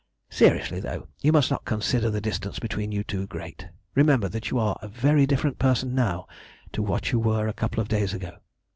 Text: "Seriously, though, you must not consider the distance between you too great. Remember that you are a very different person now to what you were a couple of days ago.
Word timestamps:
"Seriously, 0.31 0.79
though, 0.79 1.09
you 1.21 1.31
must 1.31 1.51
not 1.51 1.63
consider 1.63 2.09
the 2.09 2.19
distance 2.21 2.57
between 2.57 2.91
you 2.91 3.03
too 3.03 3.27
great. 3.27 3.67
Remember 3.93 4.27
that 4.29 4.49
you 4.49 4.57
are 4.57 4.75
a 4.81 4.87
very 4.87 5.27
different 5.27 5.59
person 5.59 5.93
now 5.93 6.25
to 6.71 6.81
what 6.81 7.11
you 7.11 7.19
were 7.19 7.47
a 7.47 7.53
couple 7.53 7.79
of 7.79 7.87
days 7.87 8.11
ago. 8.11 8.39